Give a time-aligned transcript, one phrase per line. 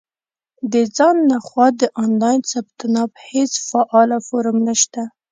[0.73, 5.01] •د ځان له خوا د آنلاین ثبت نام هېڅ فعاله فورم نشته.